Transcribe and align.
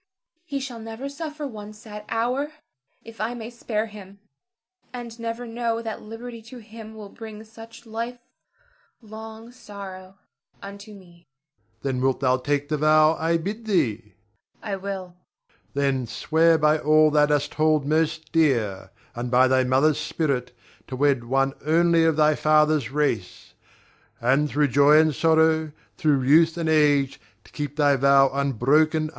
He 0.45 0.59
shall 0.59 0.79
never 0.79 1.07
suffer 1.07 1.45
one 1.45 1.73
sad 1.73 2.05
hour 2.09 2.47
if 3.03 3.21
I 3.21 3.35
may 3.35 3.51
spare 3.51 3.85
him, 3.85 4.17
and 4.91 5.19
never 5.19 5.45
know 5.45 5.79
that 5.83 6.01
liberty 6.01 6.41
to 6.41 6.57
him 6.57 6.95
will 6.95 7.09
bring 7.09 7.43
such 7.43 7.85
life 7.85 8.17
long 8.99 9.51
sorrow 9.51 10.17
unto 10.59 10.95
me. 10.95 11.27
Ber. 11.83 11.91
Then 11.91 12.01
thou 12.01 12.17
wilt 12.31 12.43
take 12.43 12.67
the 12.69 12.77
vow 12.77 13.13
I 13.15 13.37
bid 13.37 13.65
thee? 13.65 14.15
Zara. 14.63 14.73
I 14.73 14.75
will. 14.77 15.07
Ber. 15.47 15.53
Then 15.75 16.07
swear 16.07 16.57
by 16.57 16.79
all 16.79 17.11
thou 17.11 17.27
dost 17.27 17.53
hold 17.53 17.85
most 17.85 18.31
dear, 18.31 18.89
and 19.13 19.29
by 19.29 19.47
thy 19.47 19.63
mother's 19.63 19.99
spirit, 19.99 20.51
to 20.87 20.95
wed 20.95 21.25
one 21.25 21.53
only 21.63 22.05
of 22.05 22.15
thy 22.17 22.33
father's 22.33 22.89
race; 22.89 23.53
and 24.19 24.49
through 24.49 24.69
joy 24.69 24.97
and 24.99 25.13
sorrow, 25.13 25.71
thro' 25.95 26.21
youth 26.23 26.57
and 26.57 26.69
age, 26.69 27.21
to 27.43 27.51
keep 27.51 27.75
thy 27.75 27.95
vow 27.95 28.31
unbroken 28.33 29.03
until 29.03 29.07
death. 29.09 29.09